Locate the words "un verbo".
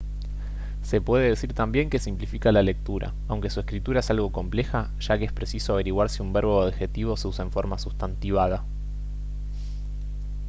6.23-6.57